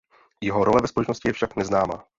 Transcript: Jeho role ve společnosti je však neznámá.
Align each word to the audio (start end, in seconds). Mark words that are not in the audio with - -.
Jeho 0.43 0.63
role 0.65 0.81
ve 0.81 0.87
společnosti 0.87 1.29
je 1.29 1.33
však 1.33 1.55
neznámá. 1.55 2.05